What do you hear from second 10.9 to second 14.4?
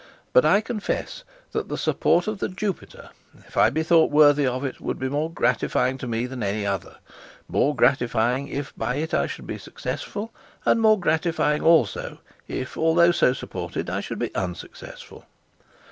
gratifying also, if, although, so supported, I should be